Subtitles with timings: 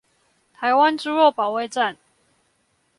[0.53, 1.95] 台灣豬肉保衛戰